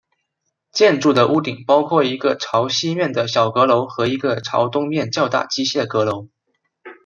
[0.71, 6.27] 建筑的屋顶包括一个朝西面的小阁楼和一个朝东面较大机械阁楼。